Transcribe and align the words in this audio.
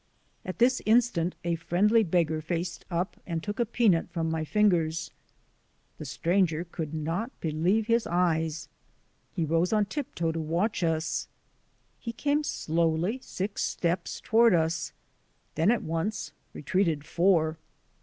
At 0.43 0.57
this 0.57 0.81
instant 0.87 1.35
a 1.43 1.53
friendly 1.53 2.01
beggar 2.03 2.43
raced 2.49 2.85
up 2.89 3.17
and 3.27 3.43
took 3.43 3.59
a 3.59 3.67
peanut 3.67 4.09
from 4.09 4.31
my 4.31 4.43
fingers. 4.43 5.11
The 5.99 6.05
stranger 6.05 6.63
could 6.63 6.91
not 6.91 7.39
believe 7.39 7.85
his 7.85 8.07
eyes; 8.07 8.67
he 9.31 9.45
rose 9.45 9.71
on 9.71 9.85
tip 9.85 10.15
toe 10.15 10.31
to 10.31 10.39
watch 10.39 10.81
us. 10.81 11.27
He 11.99 12.13
came 12.13 12.43
slowly 12.43 13.19
six 13.21 13.61
steps 13.63 14.19
toward 14.19 14.55
us, 14.55 14.91
then 15.53 15.69
at 15.69 15.83
once 15.83 16.31
retreated 16.51 17.05
four. 17.05 17.59